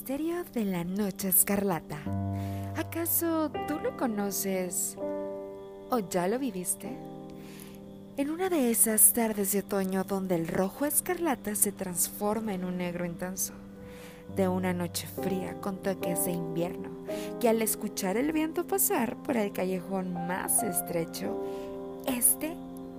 misterio 0.00 0.44
de 0.54 0.64
la 0.64 0.82
noche 0.82 1.28
escarlata. 1.28 1.98
¿Acaso 2.74 3.50
tú 3.68 3.78
lo 3.80 3.98
conoces 3.98 4.96
o 5.90 5.98
ya 5.98 6.26
lo 6.26 6.38
viviste? 6.38 6.88
En 8.16 8.30
una 8.30 8.48
de 8.48 8.70
esas 8.70 9.12
tardes 9.12 9.52
de 9.52 9.58
otoño 9.58 10.04
donde 10.04 10.36
el 10.36 10.48
rojo 10.48 10.86
escarlata 10.86 11.54
se 11.54 11.70
transforma 11.70 12.54
en 12.54 12.64
un 12.64 12.78
negro 12.78 13.04
intenso, 13.04 13.52
de 14.34 14.48
una 14.48 14.72
noche 14.72 15.06
fría 15.06 15.60
con 15.60 15.76
toques 15.76 16.24
de 16.24 16.30
invierno, 16.30 16.88
que 17.38 17.50
al 17.50 17.60
escuchar 17.60 18.16
el 18.16 18.32
viento 18.32 18.66
pasar 18.66 19.22
por 19.22 19.36
el 19.36 19.52
callejón 19.52 20.14
más 20.14 20.62
estrecho, 20.62 21.36
este 22.06 22.54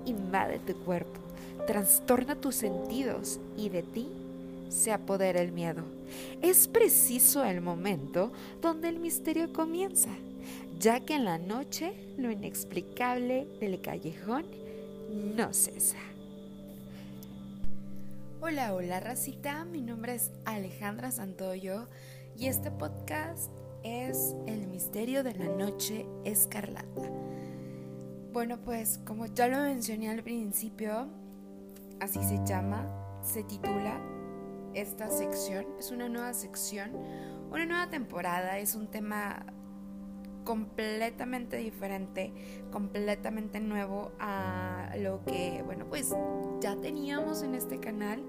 invade 0.05 0.59
tu 0.59 0.75
cuerpo, 0.75 1.19
trastorna 1.65 2.35
tus 2.35 2.53
sentidos 2.53 3.39
y 3.57 3.69
de 3.69 3.81
ti 3.81 4.20
se 4.71 4.91
apodera 4.91 5.41
el 5.41 5.51
miedo. 5.51 5.83
Es 6.41 6.67
preciso 6.67 7.43
el 7.43 7.61
momento 7.61 8.31
donde 8.61 8.89
el 8.89 8.99
misterio 8.99 9.51
comienza, 9.53 10.09
ya 10.79 11.01
que 11.01 11.15
en 11.15 11.25
la 11.25 11.37
noche 11.37 11.93
lo 12.17 12.31
inexplicable 12.31 13.47
del 13.59 13.81
callejón 13.81 14.45
no 15.35 15.53
cesa. 15.53 15.97
Hola, 18.39 18.73
hola 18.73 18.99
racita, 18.99 19.65
mi 19.65 19.81
nombre 19.81 20.15
es 20.15 20.31
Alejandra 20.45 21.11
Santoyo 21.11 21.87
y 22.37 22.47
este 22.47 22.71
podcast 22.71 23.51
es 23.83 24.35
El 24.47 24.67
misterio 24.67 25.23
de 25.23 25.35
la 25.35 25.45
noche 25.45 26.07
escarlata. 26.23 27.11
Bueno, 28.33 28.57
pues 28.63 28.99
como 29.05 29.25
ya 29.25 29.47
lo 29.47 29.57
mencioné 29.57 30.09
al 30.09 30.23
principio, 30.23 31.07
así 31.99 32.19
se 32.23 32.39
llama, 32.45 32.87
se 33.23 33.43
titula 33.43 34.20
esta 34.73 35.09
sección. 35.09 35.65
Es 35.79 35.91
una 35.91 36.09
nueva 36.09 36.33
sección, 36.33 36.91
una 37.49 37.65
nueva 37.65 37.89
temporada, 37.89 38.59
es 38.59 38.75
un 38.75 38.87
tema 38.87 39.45
completamente 40.43 41.57
diferente, 41.57 42.33
completamente 42.71 43.59
nuevo 43.59 44.11
a 44.19 44.91
lo 44.97 45.23
que, 45.25 45.61
bueno, 45.65 45.85
pues 45.87 46.15
ya 46.59 46.75
teníamos 46.77 47.43
en 47.43 47.55
este 47.55 47.79
canal, 47.79 48.23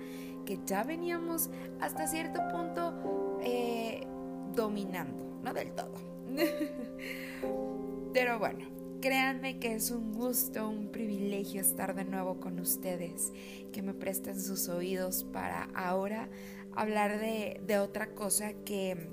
que 0.45 0.59
ya 0.67 0.85
veníamos 0.85 1.51
hasta 1.81 2.07
cierto 2.07 2.41
punto 2.53 3.39
eh, 3.43 4.07
dominando, 4.55 5.41
no 5.43 5.55
del 5.55 5.73
todo. 5.73 5.95
Pero 8.13 8.39
bueno, 8.39 8.67
créanme 9.03 9.59
que 9.59 9.75
es 9.75 9.91
un 9.91 10.13
gusto, 10.13 10.69
un 10.69 10.93
privilegio 10.93 11.61
estar 11.61 11.95
de 11.95 12.05
nuevo 12.05 12.39
con 12.39 12.61
ustedes, 12.61 13.33
que 13.73 13.83
me 13.83 13.95
presten 13.95 14.41
sus 14.41 14.69
oídos 14.69 15.25
para 15.25 15.69
ahora 15.75 16.29
hablar 16.75 17.19
de, 17.19 17.79
otra 17.79 18.15
cosa 18.15 18.55
que 18.65 19.11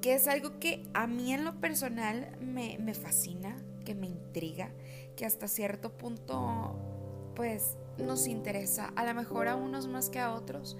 que 0.00 0.14
es 0.14 0.28
algo 0.28 0.60
que 0.60 0.86
a 0.92 1.06
mí 1.06 1.32
en 1.32 1.44
lo 1.44 1.60
personal 1.60 2.36
me, 2.38 2.94
fascina, 2.94 3.56
que 3.86 3.94
me 3.94 4.06
intriga, 4.06 4.70
que 5.16 5.24
hasta 5.24 5.48
cierto 5.48 5.96
punto 5.96 6.78
pues 7.34 7.78
nos 7.98 8.26
interesa, 8.26 8.92
a 8.96 9.04
lo 9.06 9.14
mejor 9.14 9.48
a 9.48 9.56
unos 9.56 9.88
más 9.88 10.10
que 10.10 10.20
a 10.20 10.32
otros, 10.32 10.76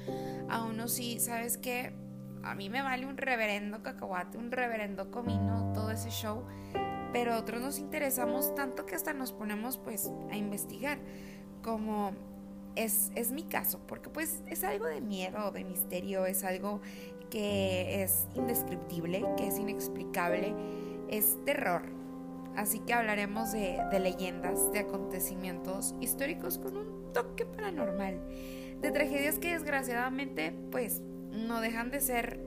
a 0.49 0.63
unos 0.63 0.93
sí, 0.93 1.19
¿sabes 1.21 1.57
qué? 1.57 1.95
A 2.43 2.55
mí 2.55 2.69
me 2.69 2.83
vale 2.83 3.07
un 3.07 3.17
reverendo 3.17 3.83
cacahuate, 3.83 4.37
un 4.37 4.53
reverendo 4.53 5.11
comino, 5.11 5.73
todo 5.73 5.91
ese 5.91 6.11
show, 6.11 6.45
pero 7.15 7.39
otros 7.39 7.61
nos 7.61 7.79
interesamos 7.79 8.57
tanto 8.57 8.87
que 8.87 8.97
hasta 8.97 9.13
nos 9.13 9.33
ponemos 9.33 9.79
pues 9.79 10.11
a 10.33 10.37
investigar, 10.37 10.99
como 11.63 12.11
es, 12.75 13.13
es 13.15 13.31
mi 13.31 13.45
caso, 13.45 13.79
porque 13.87 14.11
pues 14.11 14.43
es 14.49 14.65
algo 14.65 14.87
de 14.87 15.01
miedo, 15.01 15.53
de 15.53 15.63
misterio, 15.63 16.27
es 16.27 16.43
algo 16.43 16.81
que 17.31 18.03
es 18.03 18.27
indescriptible, 18.35 19.25
que 19.37 19.47
es 19.47 19.61
inexplicable, 19.61 20.57
es 21.09 21.39
terror. 21.45 21.83
Así 22.57 22.81
que 22.81 22.95
hablaremos 22.95 23.53
de, 23.53 23.79
leyendas, 24.01 24.73
de 24.73 24.81
acontecimientos 24.81 25.95
históricos 26.01 26.59
con 26.59 26.77
un 26.77 27.13
toque 27.13 27.47
paranormal, 27.47 28.21
de 28.81 28.91
tragedias 28.91 29.39
que 29.39 29.53
desgraciadamente 29.53 30.53
pues 30.73 31.01
no 31.31 31.61
dejan 31.61 31.93
de 31.93 32.01
ser 32.01 32.41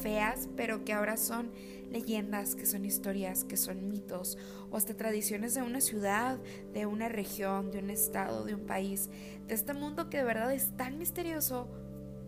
feas, 0.00 0.48
pero 0.56 0.86
que 0.86 0.94
ahora 0.94 1.18
son 1.18 1.50
leyendas, 1.94 2.54
que 2.54 2.66
son 2.66 2.84
historias, 2.84 3.44
que 3.44 3.56
son 3.56 3.88
mitos, 3.88 4.36
o 4.70 4.76
hasta 4.76 4.94
tradiciones 4.94 5.54
de 5.54 5.62
una 5.62 5.80
ciudad, 5.80 6.38
de 6.74 6.84
una 6.84 7.08
región, 7.08 7.70
de 7.70 7.78
un 7.78 7.88
estado, 7.88 8.44
de 8.44 8.54
un 8.54 8.66
país, 8.66 9.08
de 9.46 9.54
este 9.54 9.72
mundo 9.72 10.10
que 10.10 10.18
de 10.18 10.24
verdad 10.24 10.52
es 10.52 10.76
tan 10.76 10.98
misterioso 10.98 11.68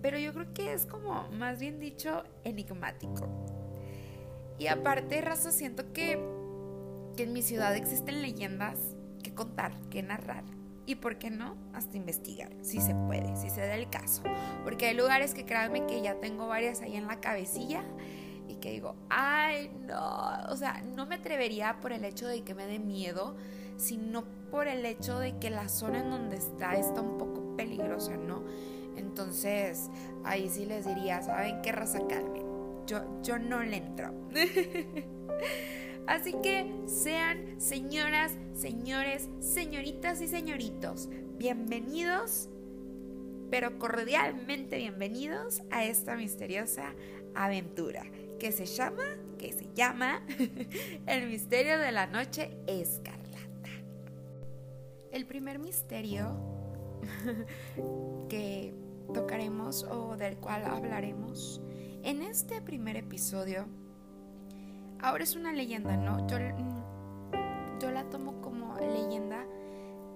pero 0.06 0.18
yo 0.18 0.32
creo 0.32 0.52
que 0.52 0.72
es 0.72 0.86
como, 0.86 1.28
más 1.32 1.58
bien 1.58 1.80
dicho, 1.80 2.22
enigmático. 2.44 3.28
Y 4.56 4.68
aparte, 4.68 5.20
raza, 5.20 5.50
siento 5.50 5.92
que, 5.92 6.18
que 7.16 7.24
en 7.24 7.32
mi 7.32 7.42
ciudad 7.42 7.74
existen 7.74 8.22
leyendas 8.22 8.78
que 9.22 9.34
contar, 9.34 9.72
que 9.90 10.04
narrar. 10.04 10.44
Y 10.86 10.94
por 10.94 11.18
qué 11.18 11.30
no, 11.30 11.56
hasta 11.74 11.96
investigar, 11.96 12.52
si 12.62 12.80
se 12.80 12.94
puede, 12.94 13.34
si 13.36 13.50
se 13.50 13.62
da 13.62 13.74
el 13.74 13.90
caso. 13.90 14.22
Porque 14.62 14.86
hay 14.86 14.96
lugares 14.96 15.34
que 15.34 15.44
créanme 15.44 15.86
que 15.86 16.00
ya 16.00 16.20
tengo 16.20 16.46
varias 16.46 16.82
ahí 16.82 16.94
en 16.94 17.08
la 17.08 17.20
cabecilla 17.20 17.82
que 18.60 18.72
digo, 18.72 18.94
ay, 19.08 19.70
no, 19.86 20.50
o 20.50 20.56
sea, 20.56 20.82
no 20.82 21.06
me 21.06 21.16
atrevería 21.16 21.78
por 21.80 21.92
el 21.92 22.04
hecho 22.04 22.26
de 22.26 22.42
que 22.42 22.54
me 22.54 22.66
dé 22.66 22.78
miedo, 22.78 23.36
sino 23.76 24.24
por 24.50 24.68
el 24.68 24.84
hecho 24.86 25.18
de 25.18 25.38
que 25.38 25.50
la 25.50 25.68
zona 25.68 26.00
en 26.00 26.10
donde 26.10 26.36
está 26.36 26.76
está 26.76 27.00
un 27.00 27.18
poco 27.18 27.56
peligrosa, 27.56 28.16
¿no? 28.16 28.42
Entonces, 28.96 29.90
ahí 30.24 30.48
sí 30.48 30.64
les 30.64 30.86
diría, 30.86 31.22
¿saben 31.22 31.60
qué 31.62 31.72
raza 31.72 32.06
Carmen? 32.06 32.44
Yo, 32.86 33.22
yo 33.22 33.38
no 33.38 33.62
le 33.62 33.76
entro. 33.76 34.12
Así 36.06 36.34
que 36.42 36.72
sean 36.86 37.60
señoras, 37.60 38.32
señores, 38.54 39.28
señoritas 39.40 40.20
y 40.20 40.28
señoritos, 40.28 41.08
bienvenidos, 41.36 42.48
pero 43.50 43.78
cordialmente 43.78 44.76
bienvenidos 44.76 45.62
a 45.70 45.84
esta 45.84 46.16
misteriosa 46.16 46.94
aventura 47.34 48.04
que 48.38 48.52
se 48.52 48.66
llama, 48.66 49.16
que 49.38 49.52
se 49.52 49.68
llama 49.74 50.22
El 51.06 51.28
misterio 51.28 51.78
de 51.78 51.92
la 51.92 52.06
noche 52.06 52.56
escarlata. 52.66 53.26
El 55.12 55.26
primer 55.26 55.58
misterio 55.58 56.36
que 58.28 58.74
tocaremos 59.12 59.84
o 59.84 60.16
del 60.16 60.36
cual 60.36 60.64
hablaremos 60.64 61.60
en 62.02 62.22
este 62.22 62.60
primer 62.60 62.96
episodio. 62.96 63.66
Ahora 65.00 65.24
es 65.24 65.36
una 65.36 65.52
leyenda, 65.52 65.96
¿no? 65.96 66.26
Yo, 66.28 66.38
mm, 66.38 67.78
yo 67.80 67.90
la 67.90 68.04
tomo 68.04 68.40
como 68.40 68.76
leyenda, 68.78 69.44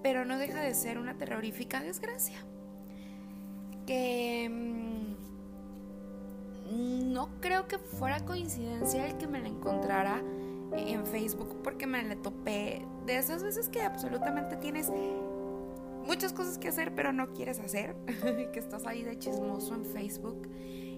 pero 0.03 0.25
no 0.25 0.37
deja 0.37 0.61
de 0.61 0.73
ser 0.73 0.97
una 0.97 1.17
terrorífica 1.17 1.81
desgracia. 1.81 2.45
Que 3.85 4.49
mm, 4.49 4.90
no 6.71 7.29
creo 7.39 7.67
que 7.67 7.77
fuera 7.77 8.25
coincidencia 8.25 9.07
el 9.07 9.17
que 9.17 9.27
me 9.27 9.39
la 9.41 9.47
encontrara 9.47 10.21
en 10.73 11.05
Facebook 11.05 11.61
porque 11.63 11.85
me 11.87 12.01
la 12.03 12.15
topé 12.15 12.85
de 13.05 13.17
esas 13.17 13.43
veces 13.43 13.67
que 13.69 13.81
absolutamente 13.81 14.55
tienes 14.57 14.89
muchas 16.05 16.33
cosas 16.33 16.57
que 16.57 16.67
hacer, 16.67 16.93
pero 16.95 17.13
no 17.13 17.33
quieres 17.33 17.59
hacer, 17.59 17.95
que 18.53 18.59
estás 18.59 18.85
ahí 18.85 19.03
de 19.03 19.17
chismoso 19.17 19.75
en 19.75 19.85
Facebook. 19.85 20.47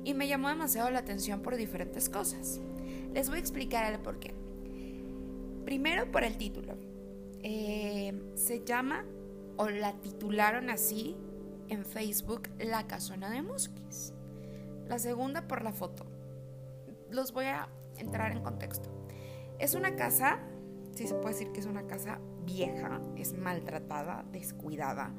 Y 0.03 0.13
me 0.13 0.27
llamó 0.27 0.49
demasiado 0.49 0.89
la 0.89 0.99
atención 0.99 1.41
por 1.41 1.55
diferentes 1.55 2.09
cosas. 2.09 2.59
Les 3.13 3.29
voy 3.29 3.37
a 3.37 3.41
explicar 3.41 3.91
el 3.91 3.99
por 3.99 4.19
qué. 4.19 4.33
Primero 5.65 6.11
por 6.11 6.23
el 6.23 6.37
título. 6.37 6.75
Eh, 7.41 8.13
se 8.35 8.63
llama, 8.65 9.05
o 9.57 9.69
la 9.69 9.93
titularon 10.01 10.69
así 10.69 11.15
en 11.69 11.85
Facebook, 11.85 12.49
La 12.59 12.85
Casona 12.85 13.29
de 13.29 13.41
Musquis. 13.41 14.13
La 14.87 14.99
segunda 14.99 15.47
por 15.47 15.63
la 15.63 15.71
foto. 15.71 16.05
Los 17.09 17.31
voy 17.31 17.45
a 17.45 17.69
entrar 17.97 18.31
en 18.31 18.41
contexto. 18.41 18.89
Es 19.59 19.75
una 19.75 19.95
casa, 19.95 20.39
si 20.93 21.07
se 21.07 21.15
puede 21.15 21.35
decir 21.35 21.51
que 21.51 21.59
es 21.59 21.65
una 21.65 21.87
casa 21.87 22.19
vieja, 22.45 22.99
es 23.15 23.33
maltratada, 23.33 24.25
descuidada. 24.31 25.11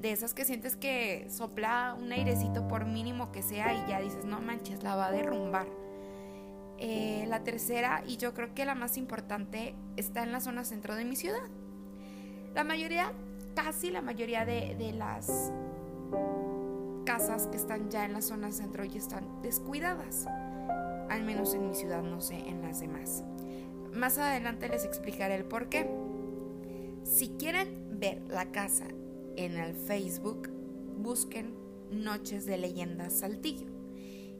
De 0.00 0.12
esas 0.12 0.32
que 0.32 0.44
sientes 0.44 0.76
que 0.76 1.26
sopla 1.28 1.94
un 1.98 2.10
airecito 2.10 2.66
por 2.66 2.86
mínimo 2.86 3.32
que 3.32 3.42
sea 3.42 3.74
y 3.74 3.90
ya 3.90 4.00
dices, 4.00 4.24
no 4.24 4.40
manches, 4.40 4.82
la 4.82 4.96
va 4.96 5.08
a 5.08 5.10
derrumbar. 5.10 5.66
Eh, 6.78 7.26
la 7.28 7.44
tercera, 7.44 8.02
y 8.06 8.16
yo 8.16 8.32
creo 8.32 8.54
que 8.54 8.64
la 8.64 8.74
más 8.74 8.96
importante, 8.96 9.74
está 9.96 10.22
en 10.22 10.32
la 10.32 10.40
zona 10.40 10.64
centro 10.64 10.94
de 10.94 11.04
mi 11.04 11.16
ciudad. 11.16 11.42
La 12.54 12.64
mayoría, 12.64 13.12
casi 13.54 13.90
la 13.90 14.00
mayoría 14.00 14.46
de, 14.46 14.74
de 14.76 14.92
las 14.92 15.52
casas 17.10 17.48
que 17.48 17.56
están 17.56 17.90
ya 17.90 18.04
en 18.04 18.12
la 18.12 18.22
zona 18.22 18.52
centro 18.52 18.84
ya 18.84 18.98
están 18.98 19.42
descuidadas. 19.42 20.28
Al 21.08 21.24
menos 21.24 21.54
en 21.54 21.68
mi 21.68 21.74
ciudad, 21.74 22.04
no 22.04 22.20
sé, 22.20 22.36
en 22.36 22.62
las 22.62 22.78
demás. 22.78 23.24
Más 23.92 24.16
adelante 24.18 24.68
les 24.68 24.84
explicaré 24.84 25.34
el 25.34 25.44
por 25.44 25.68
qué. 25.68 25.90
Si 27.02 27.30
quieren 27.30 27.98
ver 27.98 28.22
la 28.28 28.52
casa 28.52 28.86
en 29.34 29.56
el 29.56 29.74
Facebook, 29.74 30.50
busquen 30.98 31.52
Noches 31.90 32.46
de 32.46 32.58
Leyendas 32.58 33.18
Saltillo 33.18 33.66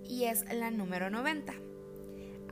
y 0.05 0.27
es 0.27 0.45
la 0.55 0.71
número 0.71 1.11
90. 1.11 1.53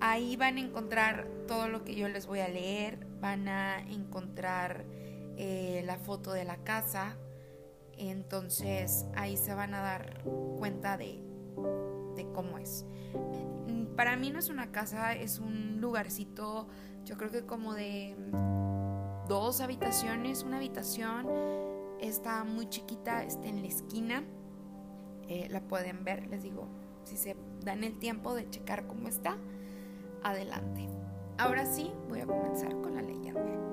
Ahí 0.01 0.35
van 0.35 0.57
a 0.57 0.61
encontrar 0.63 1.29
todo 1.47 1.69
lo 1.69 1.85
que 1.85 1.95
yo 1.95 2.09
les 2.09 2.27
voy 2.27 2.41
a 2.41 2.49
leer, 2.49 3.07
van 3.21 3.47
a 3.47 3.79
encontrar 3.89 4.85
eh, 5.37 5.85
la 5.87 5.97
foto 5.97 6.33
de 6.33 6.43
la 6.43 6.57
casa, 6.57 7.17
entonces 7.99 9.07
ahí 9.15 9.37
se 9.37 9.55
van 9.55 9.75
a 9.75 9.81
dar 9.81 10.23
cuenta 10.59 10.97
de, 10.97 11.25
cómo 12.35 12.59
es. 12.59 12.85
Para 13.97 14.17
mí 14.17 14.31
no 14.31 14.39
es 14.39 14.49
una 14.49 14.71
casa, 14.71 15.15
es 15.15 15.39
un 15.39 15.81
lugarcito, 15.81 16.69
yo 17.05 17.17
creo 17.17 17.31
que 17.31 17.45
como 17.47 17.75
de 17.75 18.17
dos 19.29 19.61
habitaciones, 19.61 20.43
una 20.43 20.59
habitación 20.59 21.27
está 22.01 22.45
muy 22.45 22.69
chiquita, 22.69 23.25
está 23.25 23.47
en 23.49 23.63
la 23.63 23.69
esquina, 23.69 24.25
eh, 25.29 25.49
la 25.51 25.61
pueden 25.61 26.05
ver, 26.05 26.27
les 26.29 26.43
digo, 26.43 26.69
si 27.05 27.17
se 27.17 27.37
dan 27.65 27.85
el 27.85 27.99
tiempo 27.99 28.35
de 28.35 28.49
checar 28.49 28.87
cómo 28.87 29.09
está, 29.09 29.37
adelante. 30.23 30.89
Ahora 31.39 31.67
sí, 31.67 31.93
voy 32.09 32.21
a 32.21 32.27
comenzar 32.27 32.71
con 32.81 32.95
la 32.95 33.03
leyenda. 33.03 33.68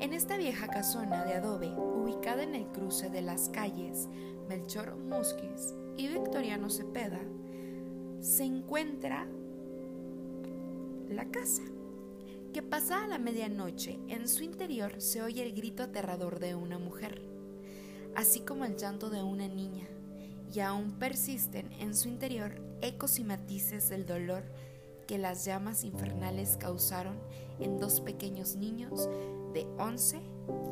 En 0.00 0.12
esta 0.12 0.36
vieja 0.36 0.66
casona 0.66 1.24
de 1.24 1.34
adobe, 1.34 1.68
ubicada 1.68 2.42
en 2.42 2.54
el 2.54 2.66
cruce 2.66 3.10
de 3.10 3.22
las 3.22 3.48
calles 3.48 4.08
Melchor 4.48 4.96
Musquiz 4.96 5.74
y 5.96 6.08
Victoriano 6.08 6.68
Cepeda, 6.68 7.20
se 8.20 8.44
encuentra 8.44 9.26
la 11.08 11.30
casa 11.30 11.62
que 12.52 12.62
pasada 12.62 13.06
la 13.06 13.18
medianoche 13.18 13.98
en 14.08 14.28
su 14.28 14.44
interior 14.44 15.00
se 15.00 15.22
oye 15.22 15.42
el 15.44 15.54
grito 15.54 15.82
aterrador 15.82 16.38
de 16.38 16.54
una 16.54 16.78
mujer, 16.78 17.22
así 18.14 18.40
como 18.40 18.64
el 18.64 18.76
llanto 18.76 19.10
de 19.10 19.22
una 19.22 19.48
niña, 19.48 19.88
y 20.52 20.60
aún 20.60 20.92
persisten 20.92 21.72
en 21.80 21.94
su 21.94 22.08
interior 22.08 22.60
ecos 22.80 23.18
y 23.18 23.24
matices 23.24 23.88
del 23.88 24.06
dolor 24.06 24.44
que 25.06 25.18
las 25.18 25.44
llamas 25.44 25.84
infernales 25.84 26.56
causaron 26.56 27.18
en 27.58 27.78
dos 27.78 28.00
pequeños 28.00 28.56
niños 28.56 29.08
de 29.54 29.66
11 29.78 30.20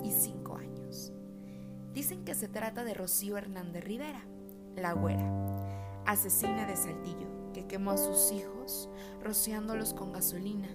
y 0.04 0.10
5 0.10 0.56
años. 0.56 1.12
Dicen 1.94 2.24
que 2.24 2.34
se 2.34 2.48
trata 2.48 2.84
de 2.84 2.92
Rocío 2.92 3.38
Hernández 3.38 3.84
Rivera, 3.84 4.26
la 4.76 4.92
güera, 4.92 6.02
asesina 6.04 6.66
de 6.66 6.76
Saltillo, 6.76 7.52
que 7.54 7.66
quemó 7.66 7.92
a 7.92 7.96
sus 7.98 8.32
hijos 8.32 8.90
rociándolos 9.22 9.94
con 9.94 10.12
gasolina 10.12 10.68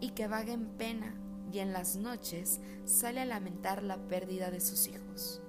y 0.00 0.10
que 0.10 0.28
vaga 0.28 0.52
en 0.52 0.66
pena 0.76 1.14
y 1.50 1.60
en 1.60 1.72
las 1.72 1.96
noches 1.96 2.60
sale 2.84 3.20
a 3.20 3.24
lamentar 3.24 3.82
la 3.82 3.96
pérdida 4.08 4.50
de 4.50 4.60
sus 4.60 4.88
hijos. 4.88 5.40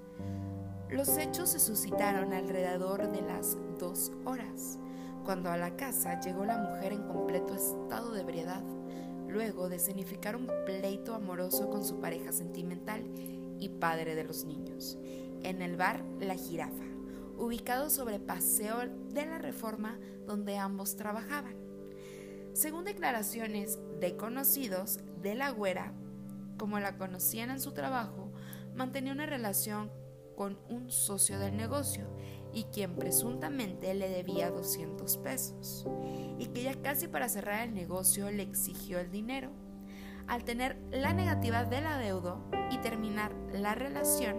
Los 0.89 1.17
hechos 1.17 1.49
se 1.49 1.59
suscitaron 1.59 2.33
alrededor 2.33 3.11
de 3.11 3.21
las 3.21 3.57
dos 3.79 4.11
horas, 4.25 4.77
cuando 5.25 5.49
a 5.49 5.57
la 5.57 5.75
casa 5.75 6.19
llegó 6.19 6.45
la 6.45 6.57
mujer 6.57 6.93
en 6.93 7.07
completo 7.07 7.55
estado 7.55 8.11
de 8.11 8.21
ebriedad, 8.21 8.63
luego 9.33 9.67
de 9.67 9.77
escenificar 9.77 10.35
un 10.35 10.47
pleito 10.65 11.15
amoroso 11.15 11.69
con 11.69 11.83
su 11.83 11.99
pareja 11.99 12.31
sentimental 12.31 13.03
y 13.59 13.69
padre 13.69 14.13
de 14.13 14.23
los 14.23 14.45
niños, 14.45 14.97
en 15.41 15.63
el 15.63 15.75
bar 15.75 16.05
La 16.19 16.35
Jirafa, 16.35 16.85
ubicado 17.37 17.89
sobre 17.89 18.19
Paseo 18.19 18.77
de 19.09 19.25
la 19.25 19.39
Reforma 19.39 19.97
donde 20.27 20.57
ambos 20.57 20.95
trabajaban. 20.95 21.55
Según 22.53 22.85
declaraciones 22.85 23.79
de 23.99 24.15
conocidos 24.15 24.99
de 25.21 25.33
la 25.33 25.49
güera, 25.49 25.93
como 26.57 26.79
la 26.79 26.97
conocían 26.97 27.49
en 27.49 27.59
su 27.59 27.71
trabajo, 27.71 28.31
mantenía 28.75 29.13
una 29.13 29.25
relación 29.25 29.91
con 30.37 30.59
un 30.69 30.91
socio 30.91 31.39
del 31.39 31.57
negocio 31.57 32.05
y 32.53 32.65
quien 32.65 32.95
presuntamente 32.95 33.93
le 33.95 34.09
debía 34.09 34.51
200 34.51 35.17
pesos 35.17 35.85
y 36.39 36.47
que 36.47 36.63
ya 36.63 36.81
casi 36.81 37.07
para 37.07 37.29
cerrar 37.29 37.67
el 37.67 37.73
negocio 37.73 38.31
le 38.31 38.43
exigió 38.43 38.99
el 38.99 39.11
dinero. 39.11 39.51
Al 40.27 40.43
tener 40.43 40.81
la 40.91 41.13
negativa 41.13 41.65
del 41.65 41.85
adeudo 41.85 42.43
y 42.71 42.77
terminar 42.77 43.33
la 43.51 43.75
relación, 43.75 44.37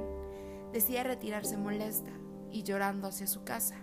decide 0.73 1.05
retirarse 1.05 1.57
molesta 1.57 2.11
y 2.51 2.63
llorando 2.63 3.09
hacia 3.09 3.27
su 3.27 3.45
casa. 3.45 3.77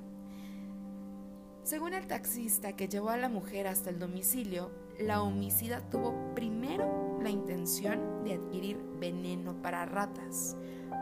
Según 1.64 1.94
el 1.94 2.08
taxista 2.08 2.76
que 2.76 2.88
llevó 2.88 3.10
a 3.10 3.18
la 3.18 3.30
mujer 3.30 3.68
hasta 3.68 3.92
el 3.92 4.00
domicilio, 4.00 4.72
la 5.00 5.22
homicida 5.22 5.90
tuvo 5.90 6.34
primero 6.34 7.20
la 7.22 7.30
intención 7.30 8.24
de 8.24 8.34
adquirir 8.34 8.78
veneno 9.00 9.62
para 9.62 9.86
ratas, 9.86 10.58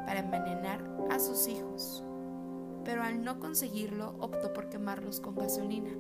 para 0.06 0.20
envenenar 0.20 0.84
a 1.10 1.20
sus 1.20 1.48
hijos, 1.48 2.04
pero 2.84 3.04
al 3.04 3.24
no 3.24 3.40
conseguirlo 3.40 4.16
optó 4.20 4.52
por 4.54 4.70
quemarlos 4.70 5.22
con 5.22 5.36
gasolina. 5.36 5.92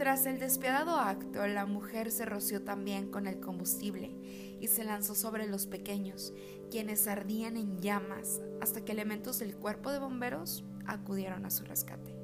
Tras 0.00 0.24
el 0.24 0.38
despiadado 0.38 0.96
acto, 0.96 1.46
la 1.46 1.66
mujer 1.66 2.10
se 2.10 2.24
roció 2.24 2.62
también 2.62 3.10
con 3.10 3.26
el 3.26 3.38
combustible 3.38 4.10
y 4.58 4.66
se 4.66 4.82
lanzó 4.82 5.14
sobre 5.14 5.46
los 5.46 5.66
pequeños, 5.66 6.32
quienes 6.70 7.06
ardían 7.06 7.58
en 7.58 7.82
llamas 7.82 8.40
hasta 8.62 8.82
que 8.82 8.92
elementos 8.92 9.38
del 9.40 9.54
cuerpo 9.54 9.90
de 9.90 9.98
bomberos 9.98 10.64
acudieron 10.86 11.44
a 11.44 11.50
su 11.50 11.64
rescate. 11.64 12.16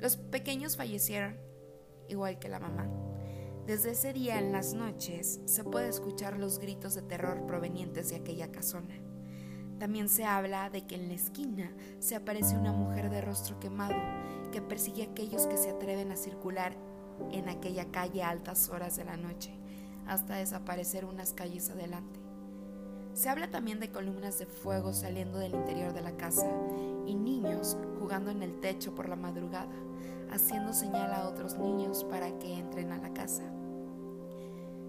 Los 0.00 0.18
pequeños 0.18 0.76
fallecieron, 0.76 1.38
igual 2.10 2.38
que 2.38 2.50
la 2.50 2.60
mamá. 2.60 2.86
Desde 3.66 3.92
ese 3.92 4.12
día 4.12 4.38
en 4.38 4.52
las 4.52 4.74
noches 4.74 5.40
se 5.46 5.64
puede 5.64 5.88
escuchar 5.88 6.38
los 6.38 6.58
gritos 6.58 6.94
de 6.94 7.00
terror 7.00 7.46
provenientes 7.46 8.10
de 8.10 8.16
aquella 8.16 8.52
casona. 8.52 9.00
También 9.78 10.10
se 10.10 10.26
habla 10.26 10.68
de 10.68 10.86
que 10.86 10.96
en 10.96 11.08
la 11.08 11.14
esquina 11.14 11.74
se 12.00 12.16
aparece 12.16 12.54
una 12.54 12.72
mujer 12.72 13.08
de 13.08 13.22
rostro 13.22 13.58
quemado 13.60 13.96
que 14.52 14.62
persigue 14.62 15.02
a 15.02 15.10
aquellos 15.10 15.48
que 15.48 15.56
se 15.56 15.70
atreven 15.70 16.12
a 16.12 16.16
circular 16.16 16.76
en 17.32 17.48
aquella 17.48 17.90
calle 17.90 18.22
a 18.22 18.30
altas 18.30 18.68
horas 18.68 18.96
de 18.96 19.04
la 19.04 19.16
noche, 19.16 19.50
hasta 20.06 20.36
desaparecer 20.36 21.04
unas 21.04 21.32
calles 21.32 21.68
adelante. 21.70 22.20
Se 23.14 23.28
habla 23.28 23.50
también 23.50 23.80
de 23.80 23.90
columnas 23.90 24.38
de 24.38 24.46
fuego 24.46 24.92
saliendo 24.92 25.38
del 25.38 25.54
interior 25.54 25.92
de 25.92 26.00
la 26.02 26.16
casa 26.16 26.48
y 27.06 27.14
niños 27.14 27.76
jugando 27.98 28.30
en 28.30 28.42
el 28.42 28.60
techo 28.60 28.94
por 28.94 29.08
la 29.08 29.16
madrugada, 29.16 29.74
haciendo 30.30 30.72
señal 30.72 31.12
a 31.12 31.28
otros 31.28 31.58
niños 31.58 32.04
para 32.04 32.38
que 32.38 32.54
entren 32.54 32.92
a 32.92 32.98
la 32.98 33.12
casa. 33.12 33.42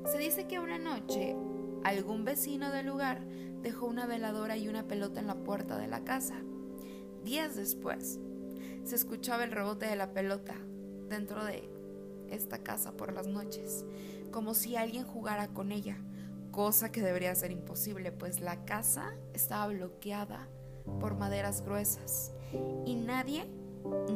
Se 0.06 0.18
dice 0.18 0.48
que 0.48 0.60
una 0.60 0.78
noche 0.78 1.36
algún 1.84 2.24
vecino 2.24 2.72
del 2.72 2.88
lugar 2.88 3.26
dejó 3.62 3.88
una 3.88 4.06
veladora 4.06 4.58
y 4.58 4.68
una 4.68 4.88
pelota 4.88 5.20
en 5.20 5.28
la 5.28 5.36
puerta 5.36 5.78
de 5.78 5.88
la 5.88 6.04
casa. 6.04 6.36
Días 7.24 7.56
después, 7.56 8.20
se 8.84 8.96
escuchaba 8.96 9.44
el 9.44 9.52
rebote 9.52 9.86
de 9.86 9.96
la 9.96 10.14
pelota 10.14 10.56
dentro 11.10 11.44
de 11.46 11.70
esta 12.30 12.60
casa 12.60 12.94
por 12.94 13.14
las 13.14 13.28
noches, 13.28 13.86
como 14.32 14.54
si 14.54 14.76
alguien 14.76 15.06
jugara 15.06 15.48
con 15.50 15.72
ella 15.72 15.98
cosa 16.54 16.92
que 16.92 17.02
debería 17.02 17.34
ser 17.34 17.52
imposible, 17.52 18.12
pues 18.12 18.40
la 18.40 18.64
casa 18.64 19.16
estaba 19.34 19.68
bloqueada 19.74 20.48
por 21.00 21.16
maderas 21.16 21.64
gruesas 21.66 22.32
y 22.86 22.96
nadie, 22.96 23.50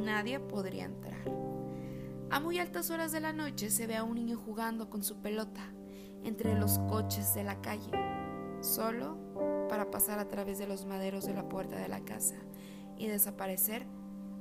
nadie 0.05 0.39
podría 0.39 0.85
entrar. 0.85 1.19
A 2.29 2.39
muy 2.39 2.59
altas 2.59 2.91
horas 2.91 3.11
de 3.11 3.21
la 3.21 3.33
noche 3.33 3.71
se 3.71 3.87
ve 3.87 3.95
a 3.95 4.03
un 4.03 4.15
niño 4.15 4.37
jugando 4.37 4.87
con 4.89 5.03
su 5.03 5.17
pelota 5.19 5.73
entre 6.23 6.53
los 6.53 6.77
coches 6.87 7.33
de 7.33 7.43
la 7.43 7.59
calle, 7.61 7.89
solo 8.61 9.17
para 9.67 9.89
pasar 9.89 10.19
a 10.19 10.27
través 10.27 10.59
de 10.59 10.67
los 10.67 10.85
maderos 10.85 11.25
de 11.25 11.33
la 11.33 11.49
puerta 11.49 11.77
de 11.77 11.87
la 11.87 12.05
casa 12.05 12.35
y 12.97 13.07
desaparecer 13.07 13.87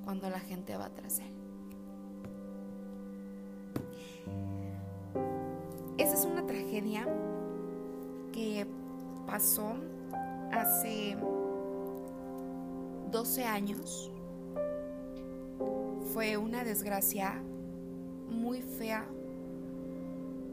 cuando 0.07 0.31
la 0.31 0.39
gente 0.39 0.77
va 0.77 0.89
tras 0.89 1.19
él. 1.19 1.33
Esa 5.99 6.15
es 6.15 6.25
una 6.25 6.47
tragedia 6.47 7.09
que 8.33 8.69
pasó 9.27 9.75
hace 10.53 11.17
12 13.11 13.45
años. 13.45 14.13
Fue 16.15 16.37
una 16.37 16.63
desgracia 16.63 17.43
muy 18.29 18.63
fea. 18.63 19.09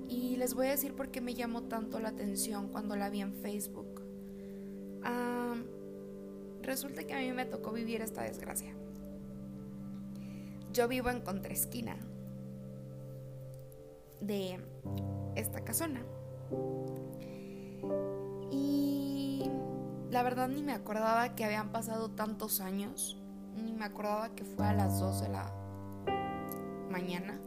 Y 0.09 0.35
les 0.37 0.55
voy 0.55 0.65
a 0.65 0.71
decir 0.71 0.95
por 0.95 1.09
qué 1.09 1.21
me 1.21 1.35
llamó 1.35 1.61
tanto 1.61 1.99
la 1.99 2.09
atención 2.09 2.69
cuando 2.69 2.95
la 2.95 3.11
vi 3.11 3.21
en 3.21 3.33
Facebook. 3.33 4.01
resulta 6.63 7.03
que 7.03 7.13
a 7.13 7.19
mí 7.19 7.31
me 7.33 7.45
tocó 7.45 7.71
vivir 7.71 8.01
esta 8.01 8.23
desgracia. 8.23 8.73
Yo 10.73 10.87
vivo 10.87 11.11
en 11.11 11.21
contraesquina 11.21 11.95
de 14.21 14.59
esta 15.35 15.63
casona. 15.63 16.01
Y 18.49 19.51
la 20.09 20.23
verdad 20.23 20.47
ni 20.47 20.63
me 20.63 20.73
acordaba 20.73 21.35
que 21.35 21.45
habían 21.45 21.71
pasado 21.71 22.09
tantos 22.09 22.59
años, 22.59 23.21
ni 23.55 23.71
me 23.71 23.85
acordaba 23.85 24.29
que 24.29 24.43
fue 24.43 24.65
a 24.65 24.73
las 24.73 24.99
2 24.99 25.21
de 25.21 25.29
la 25.29 25.53
mañana. 26.89 27.39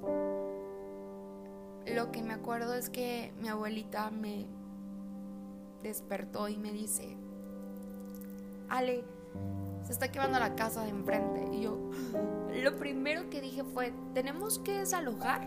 lo 1.95 2.13
que 2.13 2.23
me 2.23 2.35
acuerdo 2.35 2.75
es 2.75 2.91
que 2.91 3.33
mi 3.41 3.49
abuelita 3.49 4.11
me 4.11 4.47
despertó 5.83 6.49
y 6.49 6.59
me 6.59 6.73
dice, 6.73 7.17
Ale, 8.69 9.03
se 9.85 9.93
está 9.93 10.13
quemando 10.13 10.39
la 10.39 10.55
casa 10.55 10.83
de 10.83 10.91
enfrente. 10.91 11.49
Y 11.53 11.63
yo, 11.63 11.79
lo 12.63 12.77
primero 12.77 13.29
que 13.31 13.41
dije 13.41 13.65
fue, 13.65 13.93
tenemos 14.15 14.59
que 14.59 14.79
desalojar. 14.79 15.43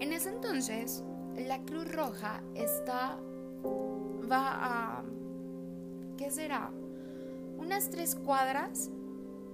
En 0.00 0.12
ese 0.12 0.30
entonces, 0.30 1.04
la 1.36 1.62
Cruz 1.62 1.90
Roja 1.90 2.42
está, 2.54 3.18
va 4.30 4.98
a, 4.98 5.04
¿qué 6.16 6.30
será? 6.30 6.70
Unas 7.58 7.90
tres 7.90 8.14
cuadras 8.14 8.90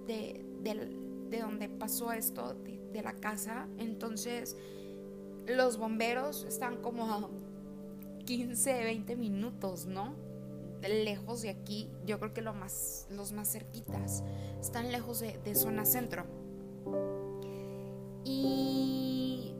de, 0.07 0.45
de 0.63 1.41
donde 1.41 1.69
pasó 1.69 2.13
esto, 2.13 2.55
de, 2.55 2.81
de 2.93 3.03
la 3.03 3.15
casa. 3.15 3.69
Entonces, 3.79 4.57
los 5.47 5.79
bomberos 5.79 6.45
están 6.45 6.77
como 6.83 7.11
a 7.11 7.29
15, 8.25 8.85
20 8.85 9.17
minutos, 9.17 9.87
¿no? 9.87 10.28
Lejos 10.83 11.43
de 11.43 11.51
aquí, 11.51 11.91
yo 12.05 12.19
creo 12.19 12.33
que 12.33 12.43
lo 12.43 12.55
más, 12.55 13.07
los 13.11 13.33
más 13.33 13.51
cerquitas, 13.51 14.23
están 14.61 14.93
lejos 14.93 15.21
de, 15.21 15.55
zona 15.55 15.85
centro. 15.85 16.25
Y 18.25 19.55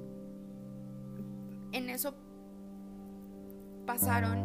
en 1.73 1.91
eso 1.91 2.15
pasaron 3.87 4.39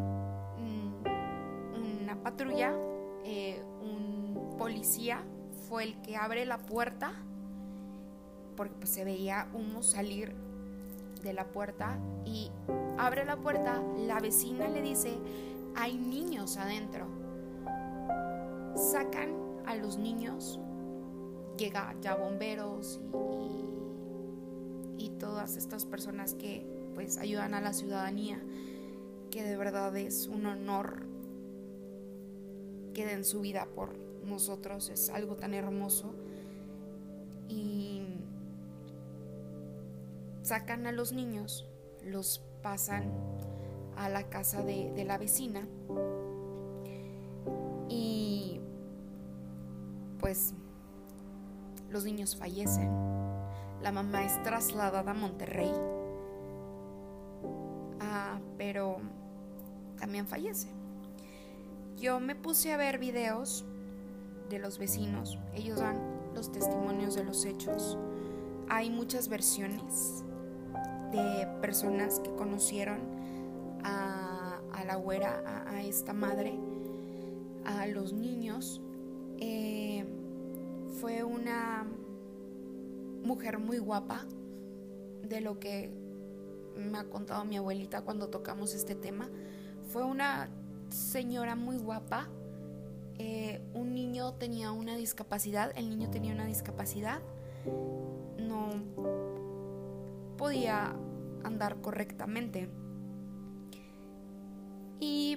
una 1.75 2.21
patrulla, 2.23 2.73
eh, 3.25 3.61
un 3.81 4.55
policía 4.57 5.23
fue 5.67 5.83
el 5.83 6.01
que 6.01 6.15
abre 6.15 6.45
la 6.45 6.59
puerta, 6.59 7.13
porque 8.55 8.75
pues 8.75 8.89
se 8.89 9.03
veía 9.03 9.49
humo 9.53 9.83
salir 9.83 10.33
de 11.23 11.33
la 11.33 11.45
puerta 11.45 11.97
y 12.25 12.51
abre 12.97 13.25
la 13.25 13.37
puerta, 13.37 13.81
la 13.97 14.19
vecina 14.19 14.67
le 14.67 14.81
dice, 14.81 15.17
hay 15.75 15.97
niños 15.97 16.57
adentro. 16.57 17.07
Sacan 18.75 19.33
a 19.65 19.75
los 19.75 19.97
niños, 19.97 20.59
llega 21.57 21.95
ya 22.01 22.15
bomberos 22.15 22.99
y, 24.97 25.09
todas 25.19 25.55
estas 25.55 25.85
personas 25.85 26.33
que 26.33 26.67
pues 26.95 27.17
ayudan 27.17 27.53
a 27.53 27.61
la 27.61 27.71
ciudadanía, 27.71 28.41
que 29.31 29.41
de 29.41 29.55
verdad 29.55 29.95
es 29.95 30.27
un 30.27 30.45
honor 30.45 31.05
que 32.93 33.05
den 33.05 33.23
su 33.23 33.39
vida 33.39 33.65
por 33.73 33.97
nosotros, 34.25 34.89
es 34.89 35.09
algo 35.09 35.37
tan 35.37 35.53
hermoso. 35.53 36.13
Y 37.47 38.03
sacan 40.41 40.87
a 40.87 40.91
los 40.91 41.13
niños, 41.13 41.65
los 42.03 42.43
pasan 42.61 43.13
a 43.97 44.09
la 44.09 44.23
casa 44.29 44.63
de, 44.63 45.03
la 45.05 45.17
vecina 45.17 45.67
y 47.89 48.59
pues 50.19 50.53
los 51.89 52.05
niños 52.05 52.35
fallecen. 52.35 52.89
La 53.81 53.91
mamá 53.91 54.23
es 54.23 54.41
trasladada 54.43 55.11
a 55.11 55.13
Monterrey, 55.13 55.71
ah, 57.99 58.39
pero 58.57 58.97
también 59.99 60.25
fallece. 60.25 60.69
Yo 61.97 62.19
me 62.19 62.35
puse 62.35 62.73
a 62.73 62.77
ver 62.77 62.97
videos 62.97 63.65
de 64.49 64.59
los 64.59 64.77
vecinos, 64.77 65.37
ellos 65.53 65.79
dan 65.79 65.97
los 66.33 66.51
testimonios 66.51 67.15
de 67.15 67.23
los 67.23 67.45
hechos. 67.45 67.97
Hay 68.69 68.89
muchas 68.89 69.27
versiones 69.27 70.23
de 71.11 71.47
personas 71.61 72.19
que 72.19 72.33
conocieron 72.35 73.22
a, 74.83 74.85
la 74.85 74.95
güera, 74.95 75.63
a, 75.67 75.81
esta 75.81 76.13
madre, 76.13 76.59
a 77.65 77.87
los 77.87 78.13
niños. 78.13 78.81
Eh, 79.39 80.05
fue 80.99 81.23
una 81.23 81.85
mujer 83.23 83.59
muy 83.59 83.79
guapa, 83.79 84.25
de 85.23 85.41
lo 85.41 85.59
que 85.59 85.89
me 86.75 86.97
ha 86.97 87.05
contado 87.05 87.45
mi 87.45 87.57
abuelita 87.57 88.01
cuando 88.01 88.29
tocamos 88.29 88.73
este 88.73 88.95
tema. 88.95 89.29
Fue 89.87 90.03
una 90.03 90.49
señora 90.89 91.55
muy 91.55 91.77
guapa. 91.77 92.29
Eh, 93.17 93.61
un 93.73 93.93
niño 93.93 94.33
tenía 94.33 94.71
una 94.71 94.95
discapacidad, 94.95 95.71
el 95.75 95.89
niño 95.89 96.09
tenía 96.09 96.33
una 96.33 96.45
discapacidad, 96.45 97.21
no 98.37 98.69
podía 100.37 100.95
andar 101.43 101.77
correctamente. 101.81 102.69
Y 105.05 105.35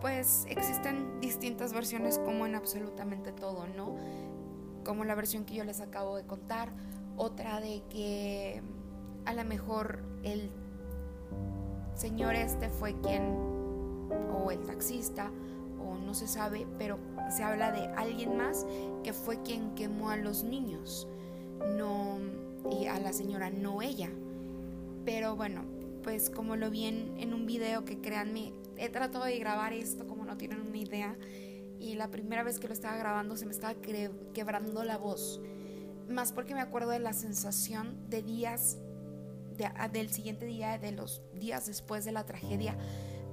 pues 0.00 0.46
existen 0.48 1.20
distintas 1.20 1.72
versiones 1.72 2.20
como 2.20 2.46
en 2.46 2.54
absolutamente 2.54 3.32
todo, 3.32 3.66
¿no? 3.66 3.96
Como 4.84 5.04
la 5.04 5.16
versión 5.16 5.44
que 5.44 5.54
yo 5.54 5.64
les 5.64 5.80
acabo 5.80 6.16
de 6.16 6.24
contar, 6.24 6.70
otra 7.16 7.58
de 7.58 7.82
que 7.90 8.62
a 9.24 9.34
lo 9.34 9.44
mejor 9.44 10.04
el 10.22 10.52
señor 11.96 12.36
este 12.36 12.68
fue 12.68 12.94
quien, 13.00 13.24
o 14.32 14.52
el 14.52 14.60
taxista, 14.60 15.32
o 15.84 15.96
no 15.96 16.14
se 16.14 16.28
sabe, 16.28 16.64
pero 16.78 17.00
se 17.36 17.42
habla 17.42 17.72
de 17.72 17.88
alguien 17.96 18.36
más 18.36 18.68
que 19.02 19.12
fue 19.12 19.42
quien 19.42 19.74
quemó 19.74 20.10
a 20.10 20.16
los 20.16 20.44
niños, 20.44 21.08
no, 21.76 22.18
y 22.70 22.86
a 22.86 23.00
la 23.00 23.12
señora, 23.12 23.50
no 23.50 23.82
ella. 23.82 24.10
Pero 25.04 25.34
bueno, 25.34 25.77
pues 26.02 26.30
como 26.30 26.56
lo 26.56 26.70
vi 26.70 26.84
en, 26.84 27.34
un 27.34 27.46
video 27.46 27.84
que 27.84 28.00
créanme, 28.00 28.52
he 28.76 28.88
tratado 28.88 29.24
de 29.24 29.38
grabar 29.38 29.72
esto 29.72 30.06
como 30.06 30.24
no 30.24 30.36
tienen 30.36 30.60
una 30.60 30.78
idea 30.78 31.16
y 31.78 31.94
la 31.94 32.10
primera 32.10 32.42
vez 32.42 32.58
que 32.58 32.66
lo 32.66 32.74
estaba 32.74 32.96
grabando 32.96 33.36
se 33.36 33.46
me 33.46 33.52
estaba 33.52 33.74
quebrando 34.32 34.84
la 34.84 34.98
voz, 34.98 35.40
más 36.08 36.32
porque 36.32 36.54
me 36.54 36.60
acuerdo 36.60 36.90
de 36.90 36.98
la 36.98 37.12
sensación 37.12 38.08
de 38.08 38.22
días, 38.22 38.78
del 39.92 40.10
siguiente 40.10 40.46
día, 40.46 40.78
de 40.78 40.92
los 40.92 41.22
días 41.34 41.66
después 41.66 42.04
de 42.04 42.12
la 42.12 42.24
tragedia, 42.24 42.76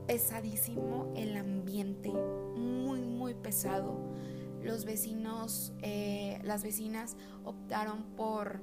pesadísimo 0.07 1.11
el 1.15 1.37
ambiente, 1.37 2.11
muy, 2.11 3.01
muy 3.01 3.33
pesado. 3.33 4.13
Los 4.61 4.85
vecinos, 4.85 5.73
eh, 5.83 6.39
las 6.43 6.63
vecinas 6.63 7.15
optaron 7.43 8.03
por 8.15 8.61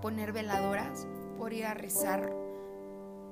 poner 0.00 0.32
veladoras, 0.32 1.08
por 1.38 1.52
ir 1.52 1.66
a 1.66 1.74
rezar 1.74 2.45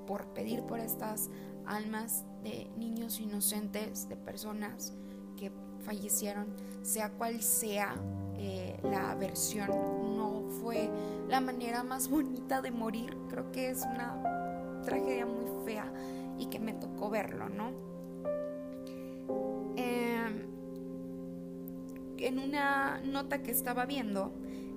por 0.07 0.27
pedir 0.29 0.63
por 0.63 0.81
estas 0.81 1.31
almas 1.67 2.25
de 2.43 2.71
niños 2.77 3.21
inocentes, 3.21 4.09
de 4.09 4.17
personas 4.17 4.95
que 5.37 5.51
fallecieron, 5.85 6.47
sea 6.83 7.11
cual 7.11 7.41
sea 7.43 7.95
eh, 8.37 8.79
la 8.83 9.15
versión, 9.15 9.69
no 9.69 10.45
fue 10.61 10.91
la 11.29 11.41
manera 11.41 11.83
más 11.83 12.09
bonita 12.11 12.63
de 12.63 12.71
morir. 12.71 13.17
Creo 13.29 13.51
que 13.53 13.71
es 13.71 13.83
una 13.83 14.81
tragedia 14.85 15.27
muy 15.27 15.47
fea 15.65 15.93
y 16.39 16.47
que 16.47 16.59
me 16.59 16.75
tocó 16.75 17.11
verlo, 17.11 17.49
¿no? 17.49 17.73
Em, 19.77 20.47
en 22.19 22.39
una 22.39 23.01
nota 23.05 23.43
que 23.43 23.51
estaba 23.51 23.87
viendo, 23.87 24.33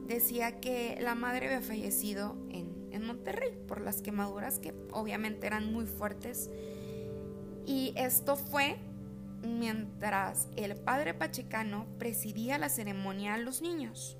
decía 0.07 0.59
que 0.59 0.97
la 1.01 1.15
madre 1.15 1.47
había 1.47 1.61
fallecido 1.61 2.35
en 2.49 2.66
Monterrey 3.27 3.51
por 3.67 3.81
las 3.81 4.01
quemaduras 4.01 4.59
que 4.59 4.73
obviamente 4.91 5.47
eran 5.47 5.71
muy 5.73 5.85
fuertes. 5.85 6.49
Y 7.65 7.93
esto 7.97 8.37
fue 8.37 8.77
mientras 9.43 10.47
el 10.55 10.75
padre 10.77 11.13
Pachecano 11.13 11.85
presidía 11.99 12.57
la 12.57 12.69
ceremonia 12.69 13.33
a 13.33 13.37
los 13.37 13.61
niños. 13.61 14.17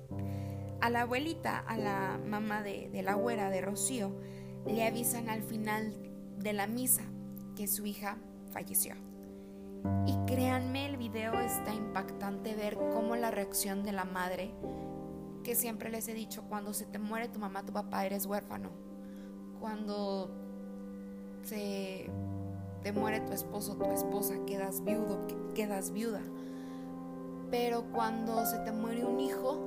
A 0.80 0.90
la 0.90 1.02
abuelita, 1.02 1.58
a 1.58 1.76
la 1.76 2.20
mamá 2.24 2.62
de, 2.62 2.90
la 3.02 3.14
güera 3.14 3.50
de 3.50 3.62
Rocío, 3.62 4.14
le 4.66 4.86
avisan 4.86 5.30
al 5.30 5.42
final 5.42 5.94
de 6.38 6.52
la 6.52 6.66
misa 6.66 7.02
que 7.56 7.66
su 7.66 7.86
hija 7.86 8.18
falleció. 8.52 8.94
Y 10.06 10.14
créanme, 10.26 10.86
el 10.86 10.98
video 10.98 11.40
está 11.40 11.72
impactante 11.72 12.54
ver 12.54 12.76
cómo 12.92 13.16
la 13.16 13.30
reacción 13.30 13.82
de 13.82 13.92
la 13.92 14.04
madre 14.04 14.52
que 15.42 15.54
siempre 15.54 15.88
les 15.88 16.06
he 16.08 16.14
dicho, 16.14 16.42
cuando 16.42 16.74
se 16.74 16.84
te 16.84 16.98
muere 16.98 17.28
tu 17.28 17.38
mamá, 17.38 17.64
tu 17.64 17.72
papá, 17.72 18.04
eres 18.04 18.26
huérfano. 18.26 18.87
Cuando 19.60 20.30
se 21.42 22.10
te 22.82 22.92
muere 22.92 23.20
tu 23.20 23.32
esposo, 23.32 23.76
tu 23.76 23.90
esposa, 23.90 24.34
quedas 24.46 24.84
viudo, 24.84 25.26
quedas 25.54 25.92
viuda. 25.92 26.22
Pero 27.50 27.84
cuando 27.92 28.44
se 28.46 28.58
te 28.58 28.72
muere 28.72 29.04
un 29.04 29.20
hijo, 29.20 29.58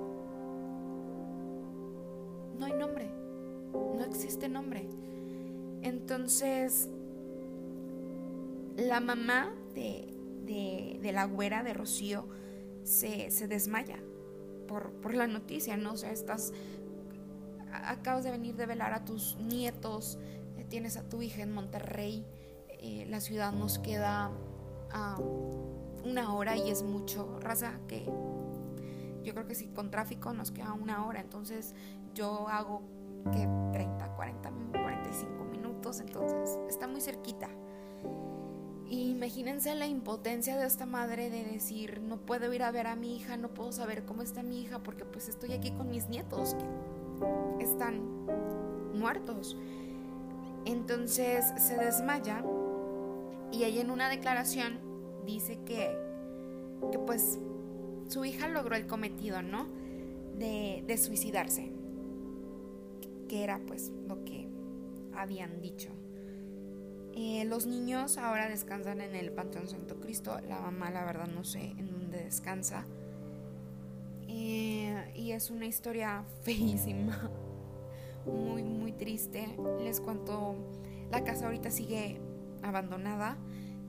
no 2.58 2.66
hay 2.66 2.74
nombre, 2.74 3.10
no 3.74 4.04
existe 4.06 4.48
nombre. 4.48 4.88
Entonces, 5.82 6.90
la 8.78 9.00
mamá 9.00 9.54
de, 9.74 10.08
la 11.12 11.26
güera 11.26 11.64
de 11.64 11.74
Rocío 11.74 12.28
se, 12.84 13.32
se 13.32 13.48
desmaya 13.48 13.98
por, 14.68 15.14
la 15.14 15.28
noticia, 15.28 15.76
¿no? 15.78 15.94
O 15.94 15.98
sea, 15.98 16.12
estás 16.12 16.54
acabas 17.74 18.24
de 18.24 18.32
venir 18.32 18.56
de 18.56 18.66
velar 18.66 18.94
a 18.94 19.06
tus 19.06 19.38
nietos, 19.38 20.20
eh, 20.58 20.66
tienes 20.66 20.98
a 20.98 21.04
tu 21.08 21.22
hija 21.22 21.42
en 21.42 21.52
Monterrey, 21.52 22.26
eh, 22.70 23.06
la 23.10 23.20
ciudad 23.20 23.52
nos 23.54 23.80
queda 23.80 24.32
una 26.04 26.34
hora 26.34 26.58
y 26.58 26.70
es 26.70 26.84
mucho, 26.84 27.40
raza, 27.40 27.80
que 27.88 28.04
yo 29.24 29.34
creo 29.34 29.48
que 29.48 29.56
si 29.56 29.68
con 29.68 29.92
tráfico 29.92 30.34
nos 30.34 30.52
queda 30.52 30.74
una 30.74 31.06
hora, 31.06 31.22
entonces 31.22 31.76
yo 32.14 32.48
hago 32.50 32.82
que 33.32 33.48
30, 33.72 34.16
40, 34.16 34.52
45 34.72 35.46
minutos, 35.46 36.00
entonces 36.00 36.60
está 36.68 36.88
muy 36.88 37.02
cerquita. 37.02 37.50
imagínense 38.90 39.74
la 39.76 39.88
impotencia 39.88 40.58
de 40.58 40.66
esta 40.66 40.86
madre 40.86 41.30
de 41.30 41.46
decir, 41.46 42.02
no 42.02 42.18
puedo 42.18 42.52
ir 42.52 42.64
a 42.64 42.72
ver 42.72 42.88
a 42.88 42.96
mi 42.96 43.16
hija, 43.16 43.38
no 43.38 43.54
puedo 43.54 43.72
saber 43.72 44.04
cómo 44.04 44.24
está 44.24 44.44
mi 44.44 44.62
hija 44.62 44.80
porque 44.80 45.06
pues 45.06 45.30
estoy 45.30 45.54
aquí 45.54 45.72
con 45.72 45.90
mis 45.90 46.10
nietos 46.10 46.56
están 47.60 48.02
muertos. 48.94 49.58
Entonces 50.66 51.46
se 51.58 51.76
desmaya 51.78 52.44
y 53.52 53.64
ella 53.64 53.82
en 53.82 53.92
una 53.92 54.10
declaración 54.10 54.80
dice 55.26 55.60
que, 55.66 55.98
que 56.92 57.00
pues 57.00 57.40
su 58.08 58.26
hija 58.26 58.48
logró 58.48 58.76
el 58.76 58.88
cometido, 58.88 59.42
¿no? 59.42 59.68
De, 60.38 60.84
de 60.88 60.98
suicidarse, 60.98 61.72
que 63.28 63.44
era 63.44 63.60
pues 63.68 63.92
lo 64.08 64.24
que 64.24 64.50
habían 65.14 65.62
dicho. 65.62 65.90
Eh, 67.14 67.46
los 67.46 67.66
niños 67.66 68.18
ahora 68.18 68.48
descansan 68.48 69.02
en 69.02 69.16
el 69.16 69.32
Panteón 69.32 69.68
Santo 69.68 70.00
Cristo. 70.00 70.40
La 70.48 70.60
mamá, 70.60 70.90
la 70.92 71.04
verdad, 71.04 71.28
no 71.28 71.44
sé 71.44 71.76
en 71.78 71.92
dónde 71.92 72.24
descansa. 72.24 72.86
Eh, 74.44 75.12
y 75.16 75.34
es 75.34 75.52
una 75.52 75.68
historia 75.68 76.24
feísima, 76.42 77.30
muy, 78.26 78.64
muy 78.64 78.92
triste. 78.92 79.56
Les 79.84 80.02
cuento, 80.02 80.56
la 81.12 81.24
casa 81.24 81.46
ahorita 81.46 81.70
sigue 81.70 82.20
abandonada. 82.64 83.38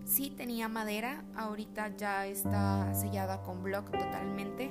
Sí 0.05 0.31
tenía 0.31 0.69
madera, 0.69 1.25
ahorita 1.37 1.97
ya 1.97 2.27
está 2.27 2.93
sellada 2.93 3.43
con 3.43 3.63
block 3.63 3.91
totalmente. 3.93 4.71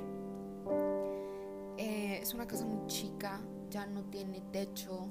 Eh, 1.78 2.20
es 2.22 2.32
una 2.32 2.46
casa 2.46 2.64
muy 2.64 2.86
chica, 2.86 3.40
ya 3.68 3.86
no 3.86 4.04
tiene 4.04 4.40
techo, 4.52 5.08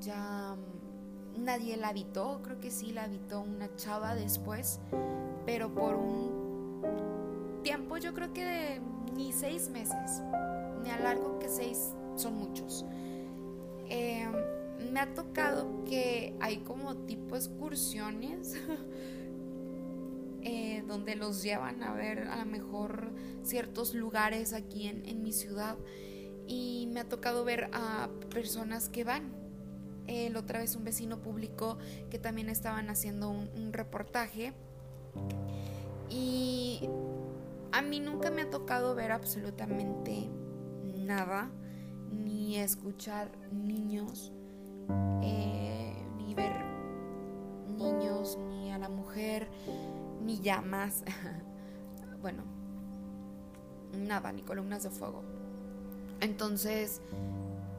ya 0.00 0.54
mm, 0.54 1.44
nadie 1.44 1.78
la 1.78 1.88
habitó, 1.88 2.42
creo 2.42 2.60
que 2.60 2.70
sí 2.70 2.92
la 2.92 3.04
habitó 3.04 3.40
una 3.40 3.74
chava 3.76 4.14
después, 4.14 4.80
pero 5.46 5.72
por 5.72 5.94
un 5.94 6.28
tiempo, 7.68 7.98
yo 7.98 8.14
creo 8.14 8.32
que 8.32 8.80
ni 9.14 9.30
seis 9.30 9.68
meses, 9.68 10.22
ni 10.82 10.88
a 10.88 10.98
largo 11.00 11.38
que 11.38 11.50
seis 11.50 11.92
son 12.16 12.32
muchos. 12.38 12.86
Eh, 13.90 14.26
me 14.90 15.00
ha 15.00 15.12
tocado 15.12 15.84
que 15.84 16.34
hay 16.40 16.60
como 16.60 16.96
tipo 16.96 17.36
excursiones 17.36 18.56
eh, 20.42 20.82
donde 20.88 21.14
los 21.14 21.42
llevan 21.42 21.82
a 21.82 21.92
ver 21.92 22.20
a 22.28 22.36
lo 22.42 22.46
mejor 22.46 23.10
ciertos 23.42 23.94
lugares 23.94 24.54
aquí 24.54 24.88
en, 24.88 25.22
mi 25.22 25.32
ciudad 25.32 25.76
y 26.46 26.88
me 26.90 27.00
ha 27.00 27.04
tocado 27.04 27.44
ver 27.44 27.68
a 27.74 28.08
personas 28.30 28.88
que 28.88 29.04
van. 29.04 29.30
El 30.06 30.38
otra 30.38 30.60
vez 30.60 30.74
un 30.74 30.84
vecino 30.84 31.20
publicó 31.20 31.76
que 32.08 32.18
también 32.18 32.48
estaban 32.48 32.88
haciendo 32.88 33.28
un 33.28 33.74
reportaje 33.74 34.54
y 36.08 36.88
a 37.72 37.82
mí 37.82 38.00
nunca 38.00 38.30
me 38.30 38.42
ha 38.42 38.50
tocado 38.50 38.94
ver 38.94 39.12
absolutamente 39.12 40.28
nada 40.82 41.50
ni 42.10 42.56
escuchar 42.56 43.30
niños 43.52 44.32
eh, 45.22 45.94
ni 46.16 46.34
ver 46.34 46.52
niños, 47.76 48.38
ni 48.48 48.72
a 48.72 48.78
la 48.78 48.88
mujer, 48.88 49.48
ni 50.24 50.40
llamas, 50.40 51.04
bueno, 52.20 52.42
nada, 53.92 54.32
ni 54.32 54.42
columnas 54.42 54.82
de 54.82 54.90
fuego. 54.90 55.22
Entonces, 56.20 57.00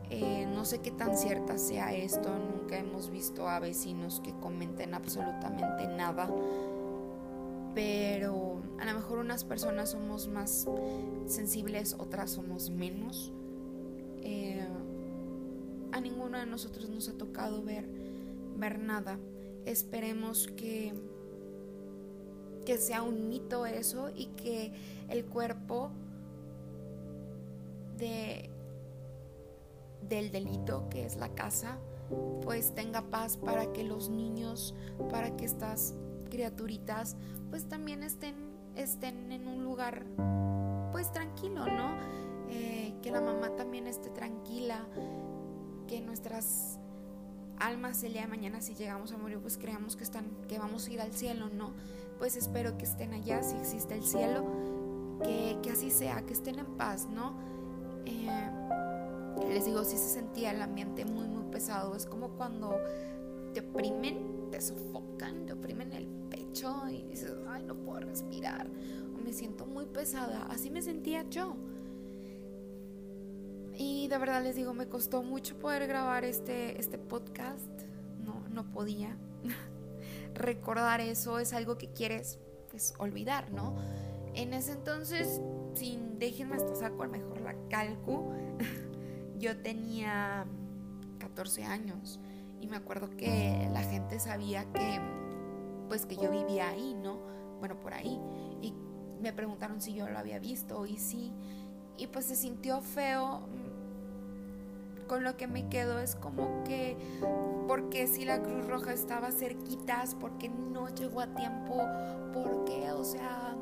eh, 0.10 0.48
no 0.48 0.66
sé 0.66 0.80
qué 0.80 0.92
tan 0.92 1.18
cierta 1.18 1.58
sea 1.58 1.94
esto, 1.94 2.30
nunca 2.30 2.78
hemos 2.78 3.10
visto 3.10 3.50
a 3.50 3.60
vecinos 3.60 4.22
que 4.24 4.34
comenten 4.40 4.94
absolutamente 4.94 5.88
nada, 5.88 6.30
pero 7.76 8.59
a 8.80 8.86
lo 8.86 8.94
mejor 8.94 9.20
unas 9.20 9.44
personas 9.44 9.90
somos 9.90 10.28
más 10.28 10.68
sensibles, 11.26 11.96
otras 12.00 12.32
somos 12.32 12.70
menos. 12.70 13.34
Eh, 14.22 14.66
a 15.92 16.00
ninguno 16.02 16.38
de 16.38 16.46
nosotros 16.46 16.90
nos 16.90 17.10
ha 17.10 17.18
tocado 17.18 17.64
ver, 17.64 17.88
ver 18.58 18.80
nada. 18.80 19.20
Esperemos 19.66 20.48
que, 20.48 20.94
que 22.66 22.78
sea 22.78 23.04
un 23.04 23.28
mito 23.28 23.66
eso 23.66 24.10
y 24.16 24.28
que 24.28 24.72
el 25.10 25.26
cuerpo 25.26 25.92
de, 27.98 28.50
del 30.08 30.32
delito 30.32 30.88
que 30.90 31.06
es 31.06 31.18
la 31.18 31.30
casa 31.36 31.80
pues 32.42 32.74
tenga 32.74 33.04
paz 33.10 33.38
para 33.38 33.72
que 33.74 33.84
los 33.84 34.10
niños, 34.10 34.74
para 35.12 35.36
que 35.36 35.46
estas 35.46 35.96
criaturitas 36.30 37.18
pues 37.50 37.68
también 37.68 38.04
estén, 38.04 38.36
estén 38.84 39.32
en 39.32 39.48
un 39.48 39.64
lugar 39.64 40.06
pues 40.92 41.12
tranquilo, 41.12 41.66
¿no? 41.66 41.98
Eh, 42.50 42.96
que 43.02 43.12
la 43.12 43.22
mamá 43.22 43.56
también 43.56 43.88
esté 43.88 44.10
tranquila, 44.10 44.86
que 45.88 46.02
nuestras 46.02 46.80
almas 47.60 48.04
el 48.04 48.14
día 48.14 48.22
de 48.22 48.28
mañana 48.28 48.62
si 48.62 48.74
llegamos 48.74 49.12
a 49.12 49.18
morir 49.18 49.40
pues 49.40 49.58
creamos 49.58 49.98
que 49.98 50.04
están 50.04 50.32
que 50.48 50.58
vamos 50.58 50.88
a 50.88 50.94
ir 50.94 51.02
al 51.02 51.12
cielo 51.12 51.50
no 51.50 51.74
pues 52.18 52.38
espero 52.38 52.78
que 52.78 52.86
estén 52.86 53.12
allá 53.14 53.44
si 53.44 53.58
existe 53.58 53.96
el 53.96 54.04
cielo 54.06 54.46
que, 55.22 55.70
así 55.70 55.92
sea 55.92 56.22
que 56.22 56.32
estén 56.32 56.58
en 56.60 56.78
paz 56.78 57.10
no 57.10 57.36
eh, 58.06 58.30
les 59.48 59.66
digo 59.66 59.84
si 59.84 59.98
se 59.98 60.08
sentía 60.10 60.52
el 60.52 60.62
ambiente 60.62 61.06
muy 61.06 61.28
muy 61.28 61.44
pesado. 61.52 61.96
Es 61.96 62.06
como 62.06 62.30
cuando 62.30 62.80
oprimen 63.62 64.50
te 64.52 64.62
sofocan 64.62 65.46
te 65.46 65.54
oprimen 65.54 65.94
el 65.94 66.08
pecho 66.30 66.88
y 66.90 67.04
dices 67.04 67.34
ay 67.48 67.64
no 67.64 67.76
puedo 67.76 68.00
respirar 68.02 68.68
o 69.16 69.18
me 69.18 69.34
siento 69.34 69.66
muy 69.66 69.86
pesada 69.86 70.48
así 70.50 70.70
me 70.70 70.82
sentía 70.82 71.28
yo 71.30 71.56
y 73.82 74.10
de 74.10 74.18
verdad 74.18 74.44
les 74.44 74.58
digo, 74.58 74.74
me 74.74 74.90
costó 74.90 75.24
mucho 75.24 75.58
poder 75.58 75.88
grabar 75.88 76.26
este, 76.26 76.78
este 76.78 76.98
podcast. 76.98 77.70
No, 78.26 78.44
no 78.50 78.70
podía. 78.70 79.16
Recordar 80.34 81.00
eso 81.00 81.40
es 81.40 81.54
algo 81.54 81.78
que 81.78 81.88
quieres 81.88 82.40
pues 82.70 82.94
olvidar, 82.98 83.54
¿no? 83.54 83.78
En 84.36 84.54
ese 84.54 84.74
entonces, 84.74 85.40
sin 85.76 86.20
déjenme 86.20 86.58
hasta 86.58 86.76
saco 86.76 87.08
mejor 87.08 87.40
la 87.40 87.56
calcu, 87.70 88.34
yo 89.40 89.56
tenía 89.62 90.46
14 91.20 91.64
años 91.64 92.20
y 92.62 92.68
me 92.68 92.78
acuerdo 92.78 93.10
que 93.10 93.70
la 93.72 93.82
gente 93.82 94.20
sabía 94.20 94.66
que 94.74 95.00
pues 95.90 96.06
que 96.06 96.16
yo 96.16 96.30
vivía 96.30 96.70
ahí, 96.70 96.94
¿no? 96.94 97.20
Bueno, 97.60 97.80
por 97.80 97.94
ahí. 97.94 98.20
Y 98.62 98.74
me 99.22 99.34
preguntaron 99.34 99.82
si 99.82 99.94
yo 99.94 100.08
lo 100.08 100.18
había 100.18 100.40
visto 100.40 100.86
y 100.86 100.98
sí. 100.98 101.34
Y 101.98 102.08
pues 102.08 102.26
se 102.26 102.36
sintió 102.36 102.80
feo 102.82 103.42
con 105.08 105.24
lo 105.24 105.36
que 105.36 105.48
me 105.48 105.68
quedo 105.68 106.00
es 106.00 106.16
como 106.16 106.64
que, 106.64 106.96
porque 107.68 108.06
si 108.06 108.26
la 108.26 108.44
Cruz 108.44 108.68
Roja 108.68 108.94
estaba 108.94 109.32
cerquitas, 109.32 110.14
porque 110.14 110.50
no 110.50 110.88
llegó 110.90 111.22
a 111.22 111.34
tiempo, 111.34 111.82
porque, 112.32 112.92
o 112.92 113.04
sea, 113.04 113.56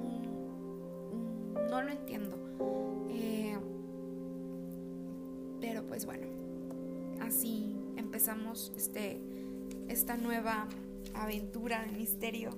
mm, 0.00 1.68
no 1.68 1.82
lo 1.82 1.90
entiendo. 1.90 2.38
Eh, 3.10 3.58
pero 5.60 5.84
pues 5.88 6.06
bueno, 6.06 6.28
así 7.20 7.76
empezamos 7.96 8.72
este, 8.76 9.20
esta 9.88 10.16
nueva 10.16 10.68
aventura 11.14 11.84
de 11.84 11.92
misterio 11.92 12.50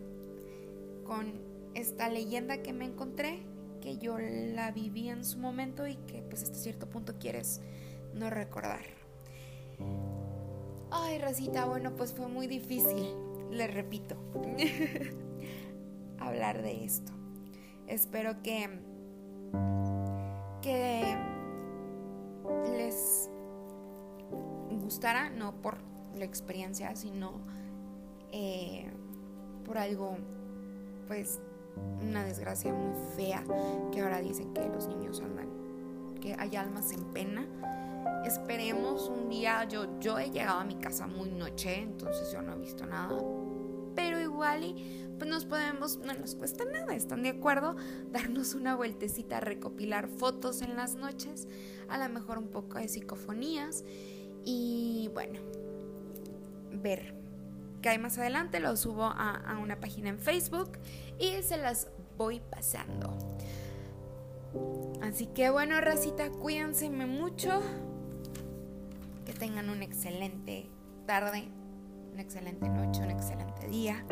con 1.04 1.32
esta 1.74 2.08
leyenda 2.08 2.62
que 2.62 2.72
me 2.72 2.84
encontré, 2.84 3.42
que 3.80 3.98
yo 3.98 4.18
la 4.18 4.72
viví 4.72 5.08
en 5.08 5.24
su 5.24 5.38
momento 5.38 5.86
y 5.86 5.96
que 5.96 6.22
pues 6.22 6.42
hasta 6.42 6.58
cierto 6.58 6.88
punto 6.88 7.14
quieres 7.18 7.60
no 8.14 8.30
recordar. 8.30 8.82
Ay, 10.90 11.18
Rosita, 11.18 11.66
bueno, 11.66 11.94
pues 11.96 12.12
fue 12.12 12.28
muy 12.28 12.46
difícil, 12.46 13.14
le 13.50 13.66
repito, 13.66 14.16
hablar 16.18 16.62
de 16.62 16.84
esto. 16.84 17.12
Espero 17.86 18.42
que, 18.42 18.68
que 20.62 21.16
les 22.76 23.17
no 25.36 25.60
por 25.60 25.78
la 26.16 26.24
experiencia, 26.24 26.94
sino 26.96 27.40
eh, 28.32 28.90
por 29.64 29.78
algo, 29.78 30.16
pues, 31.06 31.40
una 32.02 32.24
desgracia 32.24 32.72
muy 32.72 32.94
fea, 33.16 33.44
que 33.92 34.00
ahora 34.00 34.20
dicen 34.20 34.52
que 34.52 34.66
los 34.68 34.88
niños 34.88 35.20
andan, 35.20 35.48
que 36.20 36.34
hay 36.38 36.56
almas 36.56 36.92
en 36.92 37.04
pena 37.12 37.46
esperemos 38.24 39.08
un 39.08 39.28
día, 39.28 39.64
yo, 39.64 39.98
yo 40.00 40.18
he 40.18 40.30
llegado 40.30 40.60
a 40.60 40.64
mi 40.64 40.76
casa 40.76 41.06
muy 41.06 41.30
noche, 41.30 41.82
entonces 41.82 42.30
yo 42.32 42.42
no 42.42 42.54
he 42.54 42.58
visto 42.58 42.86
nada, 42.86 43.18
pero 43.94 44.20
igual 44.20 44.64
y 44.64 45.04
pues 45.18 45.28
nos 45.28 45.44
podemos, 45.44 45.98
no 45.98 46.14
nos 46.14 46.34
cuesta 46.34 46.64
nada, 46.64 46.94
¿están 46.94 47.22
de 47.22 47.30
acuerdo? 47.30 47.74
Darnos 48.12 48.54
una 48.54 48.76
vueltecita, 48.76 49.40
recopilar 49.40 50.08
fotos 50.08 50.62
en 50.62 50.76
las 50.76 50.94
noches, 50.94 51.48
a 51.88 51.98
lo 51.98 52.12
mejor 52.12 52.38
un 52.38 52.48
poco 52.48 52.78
de 52.78 52.88
psicofonías 52.88 53.84
y 54.50 55.10
bueno, 55.12 55.40
ver 56.72 57.14
qué 57.82 57.90
hay 57.90 57.98
más 57.98 58.16
adelante, 58.16 58.60
lo 58.60 58.74
subo 58.78 59.04
a, 59.04 59.32
a 59.32 59.58
una 59.58 59.78
página 59.78 60.08
en 60.08 60.18
Facebook 60.18 60.78
y 61.18 61.42
se 61.42 61.58
las 61.58 61.88
voy 62.16 62.40
pasando. 62.40 63.18
Así 65.02 65.26
que 65.26 65.50
bueno, 65.50 65.78
racita, 65.82 66.30
cuídense 66.30 66.88
mucho. 66.88 67.60
Que 69.26 69.34
tengan 69.34 69.68
una 69.68 69.84
excelente 69.84 70.70
tarde, 71.04 71.48
una 72.14 72.22
excelente 72.22 72.70
noche, 72.70 73.02
un 73.02 73.10
excelente 73.10 73.68
día. 73.68 74.02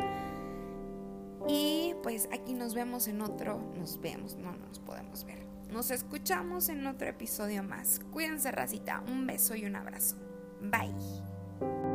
Y 1.48 1.94
pues 2.02 2.28
aquí 2.30 2.52
nos 2.52 2.74
vemos 2.74 3.08
en 3.08 3.22
otro, 3.22 3.58
nos 3.78 3.98
vemos, 4.02 4.36
no 4.36 4.52
nos 4.54 4.80
podemos 4.80 5.24
ver. 5.24 5.46
Nos 5.70 5.90
escuchamos 5.90 6.68
en 6.68 6.86
otro 6.86 7.08
episodio 7.08 7.62
más. 7.62 8.00
Cuídense, 8.12 8.52
racita. 8.52 9.02
Un 9.08 9.26
beso 9.26 9.54
y 9.54 9.64
un 9.64 9.76
abrazo. 9.76 10.25
Bye. 10.70 11.85